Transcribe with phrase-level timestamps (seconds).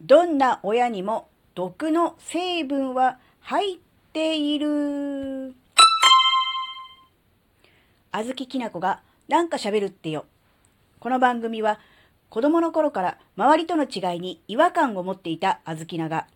[0.00, 3.78] どんな親にも毒の成分は入っ
[4.12, 5.54] ている。
[8.12, 10.24] あずききなこがなんか喋るってよ。
[11.00, 11.80] この番組は
[12.28, 16.28] 子供の頃から周りとの違いに違和感を持っていたあずきなが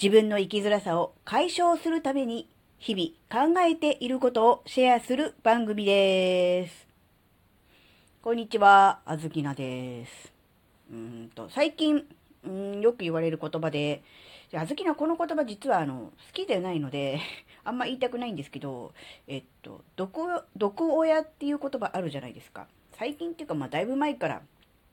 [0.00, 2.46] 自分の生きづらさを解消するために
[2.78, 6.86] 日々考えていることをシェアする番組です。
[8.20, 10.32] こんにちは、あずきなです。
[10.92, 12.04] うんと、最近、
[12.44, 14.02] うんよく言われる言葉で、
[14.54, 17.20] あずきなこの言葉実はあの好きではないので
[17.64, 18.94] あんま言いたくないんですけど、
[19.26, 20.20] えっと、毒、
[20.56, 22.66] 毒親っていう言葉あるじゃないですか。
[22.92, 24.42] 最近っていうか、まあだいぶ前から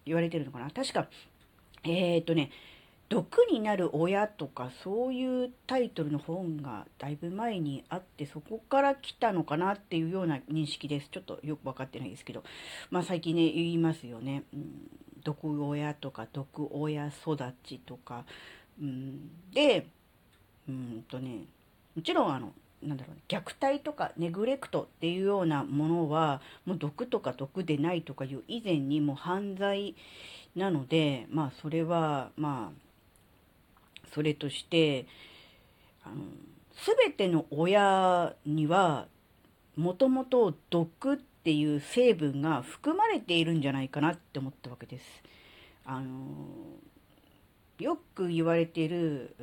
[0.05, 0.69] 言われてるのかな。
[0.71, 1.07] 確か、
[1.83, 2.51] えー、っとね、
[3.07, 11.09] 毒になる親とかそういうタイトルの本がだいぶ前にあってそこから来たのかなっていうような認識です。
[11.09, 12.43] ちょっとよく分かってないですけど。
[12.89, 14.43] まあ最近ね、言いますよね。
[14.53, 14.89] うん、
[15.25, 18.23] 毒親とか毒親育ちとか。
[18.81, 19.87] うん、で、
[20.69, 21.45] うんとね、
[21.95, 29.95] もちろんあの、なんだろう、虐待とかネグレクトっていうようなものはもう毒とか毒でないとかいう以前にもう犯罪
[30.55, 35.07] なのでまあそれはまあそれとして
[36.03, 36.15] あの
[36.99, 39.07] 全ての親には
[39.75, 45.05] もともと毒ってていう成分が含まれているんじゃないかなって思ったわけです。
[45.85, 46.09] あの
[47.79, 49.35] よく言われている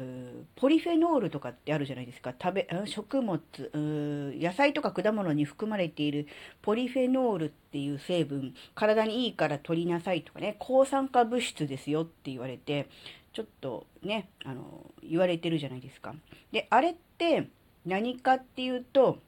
[0.56, 3.40] ポリフェノールとかってあるじゃないですか食べ食物
[3.74, 6.26] 野菜とか果物に含まれている
[6.62, 12.88] ポリフェノールっていう成分体にいいから取りなさいとかね抗酸化物質ですよって言われて
[13.32, 16.14] ちょっとね、あの、言われてるじゃないですか。
[16.52, 17.48] で、あれって
[17.86, 19.18] 何かっていうと、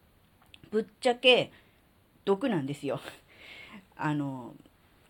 [0.71, 1.53] ぶっちゃけ
[2.25, 3.01] 毒なんですよ。
[3.97, 4.55] あの、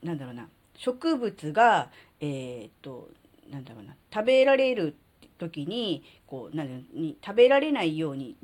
[0.02, 0.48] なんだろうな。
[0.76, 1.90] 植物が、
[2.20, 3.08] えー、っと、
[3.50, 3.96] なんだろうな。
[4.12, 4.94] 食べられる
[5.38, 8.36] 時に、こう、なんに食べられないように、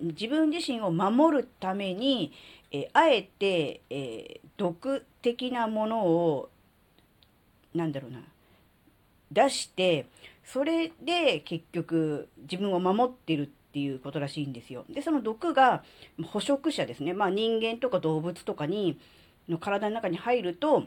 [0.00, 2.32] 自分自身を守るために、
[2.70, 6.50] えー、あえて、えー、毒的なものを、
[7.74, 8.22] なんだろうな。
[9.30, 10.06] 出して
[10.44, 14.84] それで結局自分を守ってるっっていうことらしいんですよ。
[14.88, 15.82] でその毒が
[16.24, 18.98] 捕食者ですね、まあ、人間とか動物とかに
[19.48, 20.84] の体の中に入ると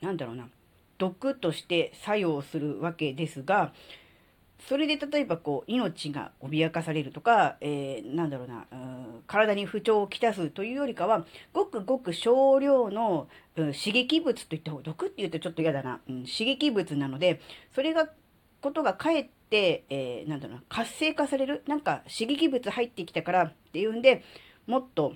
[0.00, 0.48] 何だろうな。
[0.98, 3.72] 毒として作用するわけですが
[4.68, 17.40] それで例えばこう命が脅かされるとか、えー、なんだろうな、う、体に不調をきたすというよりかは、ごくごく少量の、うん、刺激物といった方が毒って言うとちょっと嫌だな、うん、刺激物なので、
[17.74, 18.08] それが、
[18.66, 24.24] ことがかえって、えー、なんだろうな、活性化される、なんか刺激物入ってきたからっていうんで、
[24.66, 25.14] もっと、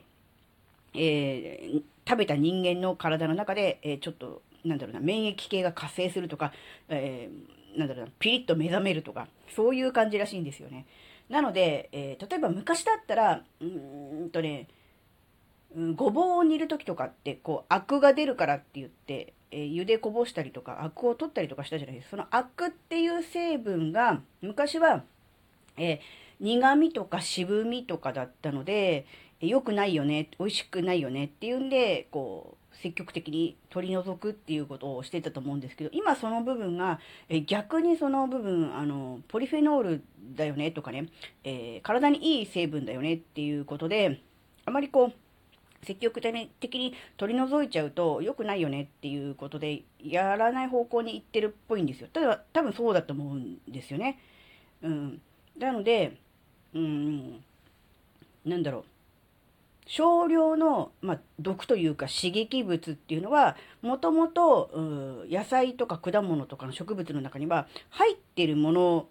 [0.94, 6.52] えー、食べた人間の体の中で、えー、ちょっと、なんだろうな、免疫系が活性するとか、
[6.88, 10.86] えーなんだろうな、ピリッと目覚めるとか、そういう感じらしいんですよね。
[11.28, 14.66] なので、えー、例えば昔だったら、うーんとね、
[15.94, 22.10] ごぼうを煮る時とかって、こう、アクが出るからって言って、えー、茹でこぼしたりとか、アクを取ったりとかしたじゃないですか。
[22.10, 25.04] そのアクっていう成分が、昔は、
[25.76, 25.98] えー、
[26.40, 29.06] 苦味とか渋みとかだったので、
[29.40, 40.02] 良くないよね、美味しくないよねっていうんで、こう、積極的に取り除くっていうことをしてたと思うんですけど、今その部分が、え逆にその部分、あの、ポリフェノール
[40.36, 41.08] だよねとかね、
[41.44, 44.20] えー、体にいい成分だよねっていうことで、
[44.64, 45.12] あまりこう、
[45.82, 52.08] 積極的に取り除いちゃうと良くないよねっていうことで、やらない方向に行ってるっぽいんですよ。
[52.12, 54.18] ただ、多分そうだと思うんですよね。
[54.82, 55.20] うん。
[55.58, 56.16] なので、
[56.74, 57.42] うん、
[58.44, 58.84] なんだろう。
[59.86, 64.70] 少量の、まあ、毒というか刺激物っていうのはもともと
[65.28, 69.08] 野菜とか果物とかの植物の中には入ってるもの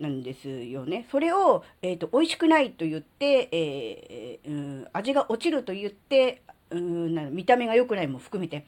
[0.00, 1.06] なんですよね。
[1.10, 8.64] それを、えーと、美味しくないと言って、えー、うん、味が落ちると言って、うん、な見た目が良くないも含めて、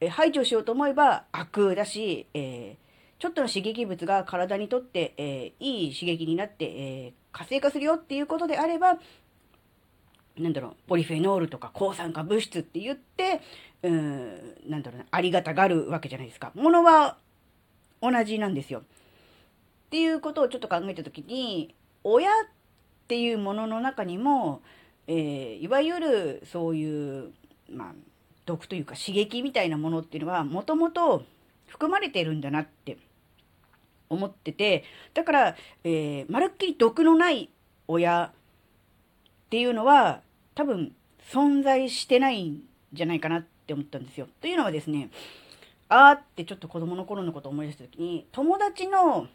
[0.00, 8.98] えー、排除しようと思えば悪だし、えー、ちょっとの刺激物が体にとって、えいい刺激になって、え活性化するよっていうことであれば、
[10.38, 13.40] なんだろう、ポリフェノールとか抗酸化物質って言って、
[13.82, 16.52] うん、なんだろうな、ありがたがるわけじゃないですか。
[16.54, 17.18] ものは
[18.00, 18.82] 同じなんですよ。
[19.92, 22.34] っていうことをちょっと考えたときに、親っ
[23.08, 24.62] ていうものの中にも、
[25.06, 27.30] えー、いわゆるそういう、
[27.70, 27.92] まあ、
[28.46, 31.26] 毒というか刺激みたいなものっていうのは、もともと
[31.66, 32.96] 含まれてるんだなって
[34.08, 37.50] 思ってて、だから、えー、まるっきり毒のない
[37.86, 40.22] 親っていうのは
[40.54, 40.94] 多分
[41.30, 42.62] 存在してないん
[42.94, 44.26] じゃないかなって思ったんですよ。
[44.40, 45.10] というのはですね、
[45.90, 49.28] あーってちょっと子供の頃のことを思い出した時に、友達の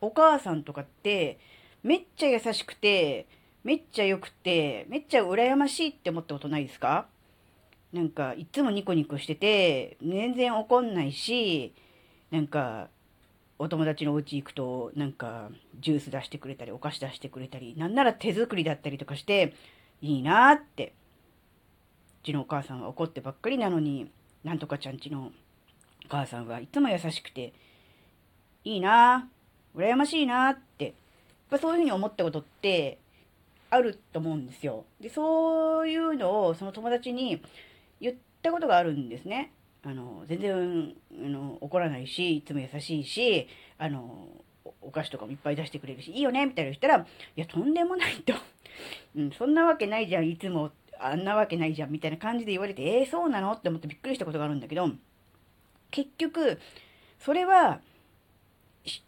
[0.00, 1.38] お母さんとかって、
[1.82, 3.26] めっちゃ優しくて、
[3.64, 7.06] めっちゃ良くて、めっちゃ羨ましいって思ったことないですか？
[7.92, 11.74] なんか、いつもニコニコしてて、全然怒んないし、
[12.30, 12.88] なんか、
[13.58, 15.50] お友達のお家行くと、なんか、
[15.80, 19.54] ジュース出してくれたり、お菓子出してくれたり、なんなら手作りだったりとかして、
[20.00, 20.94] いいなって。
[22.22, 24.10] うちのお母さんは怒ってばっかりなのに、
[24.44, 25.32] なんとかちゃんちの
[26.06, 27.52] お母さんはいつも優しくて、
[28.64, 29.28] いいな
[29.76, 30.94] 羨ましいなって、やっ
[31.50, 32.98] ぱそういうふうに思ったことって
[33.70, 34.84] あると思うんですよ。
[35.00, 37.42] で、そういうのをその友達に
[38.00, 39.52] 言ったことがあるんですね。
[39.82, 40.94] あの、全然、
[41.24, 44.28] あの、怒らないし、いつも優しいし、あの、
[44.82, 47.06] お菓子とかもいっぱい出してくれるし、いいよねみたいな言ったら、い
[47.36, 48.34] や、とんでもないと。
[49.16, 53.52] うん、そんなわけないじゃん、いつも、あんなわけないじゃん、みたいな感じで言われて、えー、そうなの？
[53.52, 54.90] って思ってびっくりしたことがあるんだけど、
[55.90, 56.60] 結局、
[57.18, 57.80] それは、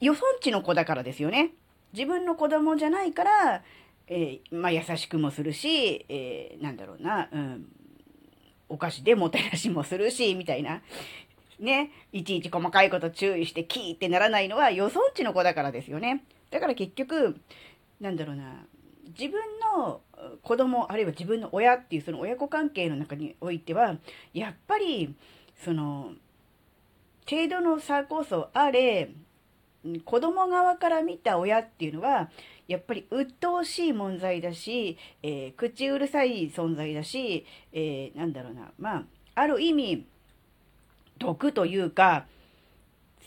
[0.00, 1.52] 予算値の子だからですよね。
[1.92, 3.62] 自分の子供じゃないから、
[4.06, 7.66] えー、まあ、優しくもするし、えー、なんだろうな、うん、
[8.68, 10.82] お菓子でもてなしもするし、みたいな。
[11.58, 16.24] ね、いちいち細かいこと注意してキーってならないのは予想値の子だからですよね。
[16.50, 17.40] だから結局、
[18.00, 18.64] なんだろうな、
[19.16, 19.40] 自分
[19.76, 20.00] の
[20.42, 23.96] 子供、あるいは自分の親っていうその親子関係の中においては、
[24.34, 25.14] やっぱり、
[25.64, 26.12] その、
[27.30, 29.10] 程度の差こそあれ、
[30.04, 32.30] 子供側から見た親っていうのは、
[32.68, 40.06] やっぱり鬱陶しい問題だし、えー、口うるさい存在だし、えー、なんだろうな、まあ、ある意味、
[41.18, 42.26] 毒というか、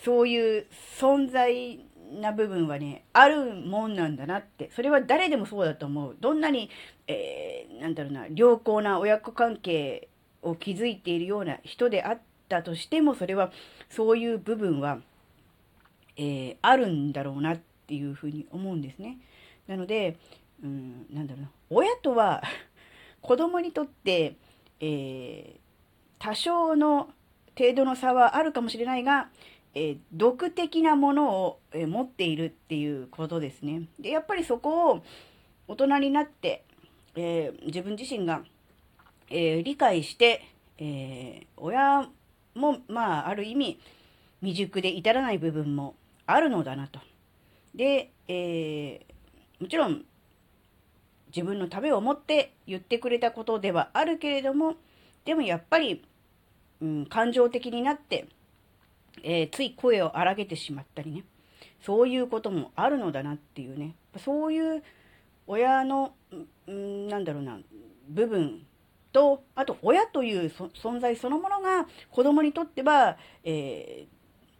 [0.03, 0.67] そういう
[0.99, 1.79] 存在
[2.19, 4.69] な部分はね、あるもんなんだなって。
[4.75, 6.15] それは誰でもそうだと思う。
[6.19, 6.69] どんなに、
[7.07, 10.07] えー、なんだろうな、良好な親子関係
[10.41, 12.19] を築いているような人であっ
[12.49, 13.51] たとしても、それは、
[13.89, 14.99] そういう部分は、
[16.17, 19.17] えー、あるんだろうなっていうふうに思うんですね。
[19.67, 20.17] なので、
[20.63, 22.43] うん、なんだろうな、親とは
[23.21, 24.35] 子供にとって、
[24.79, 25.59] えー、
[26.19, 27.09] 多少の
[27.57, 29.29] 程度の差はあるかもしれないが、
[29.73, 33.83] えー、毒的なものを、えー、持っているっていうことですね。
[33.99, 35.03] で、やっぱりそこを
[35.67, 36.63] 大人になって、
[37.15, 38.43] えー、自分自身が、
[39.27, 40.45] え理解して、
[40.77, 42.07] え親
[42.53, 43.79] も、まあ、ある意味、
[44.41, 46.99] 未熟で至らない部分もあるのだなと。
[47.73, 49.05] で、え
[49.59, 50.05] もちろん
[51.35, 54.75] 自分のためを思って言ってくれたことではあるけれども、
[55.25, 56.03] でもやっぱり、
[56.81, 58.27] うん、感情的になって、
[59.21, 61.23] えー、つい声を荒げてしまったりね、
[61.81, 64.83] そういうこともあるのだなっていうね、そういう
[65.45, 66.13] 親の、
[66.67, 67.59] うん、なんだろうな、
[68.07, 68.65] 部分
[69.11, 74.07] と、あと親という存在そのものが子供にとっては、え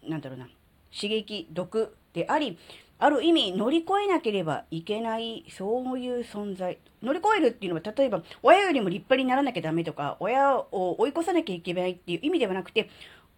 [0.04, 0.50] ー、なんだろうな、
[0.96, 2.58] 刺激、毒であり、
[2.98, 6.78] ある意味乗り越えなければいけない、そういう存在。
[7.04, 12.90] 乗り越えるっていうのは、例えば、親よりも立派にならなきゃダメとか、親を追い越さなきゃいけないっていう意味ではなくて、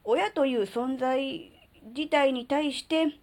[0.04, 1.52] 親という存在
[1.96, 3.16] 自体に対して、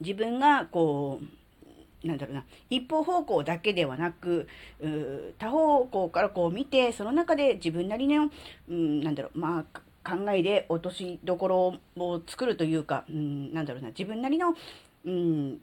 [0.00, 4.48] 自分が、こう、なんだろうな、一方方向だけではなく、
[5.38, 8.30] 多方向からこう見て、その中で自分なりの、
[8.68, 14.54] うん、なんだろう、まあ、考えで落としどころを作るというか、うん、なんだろうな、自分なりの
[15.04, 15.60] うん、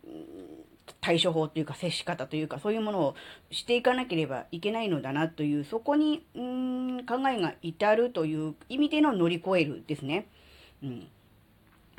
[1.02, 3.16] 対処法というか接し方というかそういうものを
[3.52, 10.28] していかなければいけないのだなというそこにうん考えが至るという意味での乗り越えるですね。
[10.84, 11.08] うん、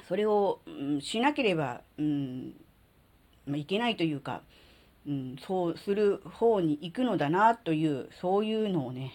[0.09, 2.55] それを、うん、しなければ、うん
[3.47, 4.43] まあ、いけないというか、
[5.07, 9.13] うん、そうする方に行くのだなというそういうのをね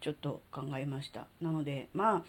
[0.00, 1.26] ちょっと考えました。
[1.40, 2.22] なのでまあ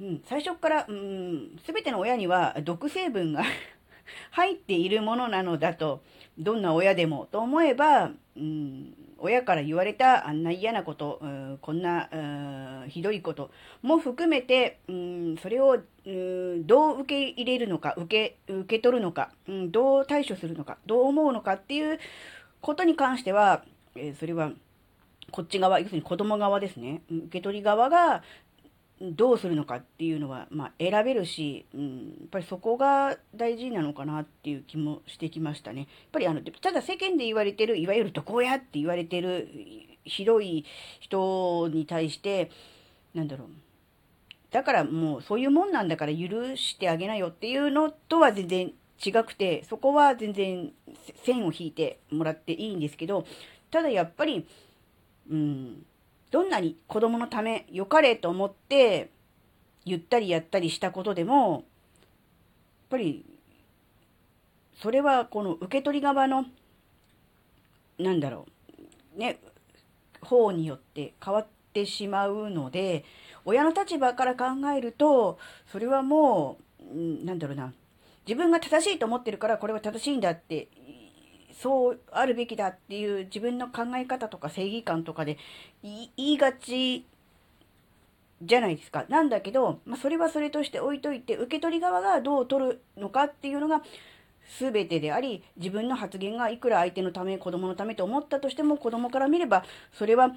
[0.00, 3.44] うん、最初から、うん、全ての親には毒成分が
[4.32, 6.02] 入っているものなのだと、
[6.38, 13.50] どんな親でもと思えば、うん、親から言われたあんな嫌なこと、うん、こんな、うん、ひどいこと
[13.82, 21.98] も含めて、うん、それを、うん、どう受け入れるのか、受け、受け取るのか、うん、どう対処するのか、どう思うのかっていう
[22.62, 24.52] ことに関しては、えー、それは、
[25.30, 27.02] こっち側、要するに子供側ですね。
[27.10, 28.22] 受け取り側が、
[29.00, 35.80] どうするのかっていうのは、まあ、選べるし、うん、やっぱりそこが大事なのかなっていう気もしてきましたね。
[35.80, 39.48] やっぱりあの、ただ世間で言われてる、いわゆる毒親って言われてる
[40.04, 40.66] 広い
[41.00, 42.50] 人に対して、
[43.14, 43.48] なんだろう。
[44.50, 48.72] だからもうそういうもんなんだから許してあげなよっていうのとは全然
[49.02, 50.72] 違くて、そこは全然
[51.24, 53.24] 線を引いてもらっていいんですけど、
[53.70, 54.46] ただやっぱり、
[55.30, 55.86] うん、
[56.30, 59.10] どんなに子供のため、良かれと思って、
[59.84, 61.62] 言ったりやったりしたことでも、やっ
[62.90, 63.24] ぱり、
[64.82, 66.46] それはこの受け取り側の、
[67.98, 68.46] なんだろ
[69.16, 69.40] う、ね、
[70.20, 73.04] 方によって変わってしまうので、
[73.44, 74.44] 親の立場から考
[74.76, 75.38] えると、
[75.70, 76.58] それはも
[76.92, 77.72] う、なんだろうな、
[78.26, 80.68] 自分が正しいと思ってるからこれは正しいんだって
[81.52, 85.38] そうあるべきだっていう自分の考え方とか正義感とかで
[85.82, 87.04] 言いがち
[88.42, 89.04] じゃないですか。
[89.08, 93.82] なんだけど、まあ、それはそれとして置いといて、受け取り側がどう取るのかっていうのが
[94.58, 100.34] 全てであり、自分の発言がいくら相手のため、子供のためと思ったとしても、子供から見れば、それは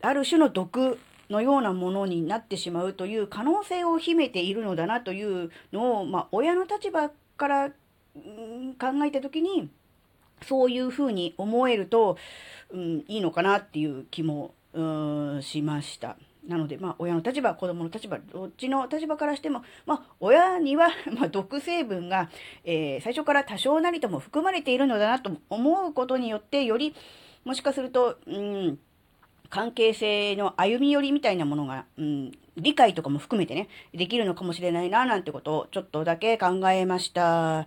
[0.00, 9.68] ある種の毒のようなものになってしまうという可能性を秘めているのだなというのを、まあ、親の立場から、考えた時に、
[10.44, 12.16] そういうふうに思えると、
[12.70, 16.16] うん、いいのかなっていう気も、うん、しました。
[16.46, 22.30] なので、まあ、親の立場、子供の立場、どっちの立場からしても、まあ、親には、 まあ、毒成分が、
[22.64, 26.94] えー、最初から多少なりとも含まれているのだなと思うことによって、より、
[27.44, 28.78] もしかすると、うん、
[29.50, 37.66] 関係性の歩み寄りみたいなものが、うん、理解とかも含めてね、できるのかもしれないな、なんてことをちょっとだけ考えました。